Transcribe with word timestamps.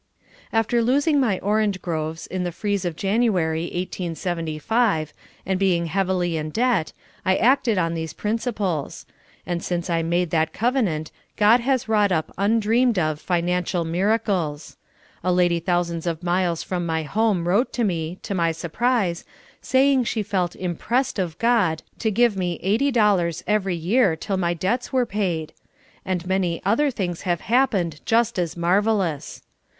After 0.51 0.81
losing 0.81 1.19
my 1.19 1.37
orange 1.41 1.79
groves 1.79 2.25
in 2.25 2.43
the 2.43 2.51
freeze 2.51 2.85
of 2.85 2.95
Jan 2.95 3.21
uarys 3.21 3.71
1895, 3.71 5.13
and 5.45 5.59
being 5.59 5.85
heavily 5.85 6.37
in 6.37 6.49
debt, 6.49 6.91
I 7.23 7.35
acted 7.35 7.77
on 7.77 7.93
these 7.93 8.11
principles; 8.11 9.05
and 9.45 9.63
since 9.63 9.91
I 9.91 10.01
made 10.01 10.31
that 10.31 10.53
convenant, 10.53 11.11
God 11.37 11.59
has 11.59 11.87
wrought 11.87 12.11
up 12.11 12.33
undreamed 12.35 12.97
of 12.97 13.21
financial 13.21 13.85
miracles. 13.85 14.75
A 15.23 15.31
lady 15.31 15.59
thousands 15.59 16.07
of 16.07 16.23
miles 16.23 16.63
from 16.63 16.83
my 16.83 17.03
home 17.03 17.45
wTote 17.45 17.85
me, 17.85 18.17
to 18.23 18.33
my 18.33 18.51
surprise, 18.51 19.23
saying 19.61 20.05
she 20.05 20.23
felt 20.23 20.55
impressed 20.55 21.19
of 21.19 21.37
God 21.37 21.83
to 21.99 22.09
give 22.09 22.35
me 22.35 22.59
$80 22.63 23.43
every 23.45 23.75
year 23.75 24.15
till 24.15 24.35
my 24.37 24.55
debts 24.55 24.91
were 24.91 25.05
paid; 25.05 25.53
and 26.03 26.25
many 26.25 26.59
other 26.65 26.89
things 26.89 27.21
have 27.21 27.41
happened 27.41 28.01
just 28.03 28.39
as 28.39 28.57
marvelous. 28.57 29.43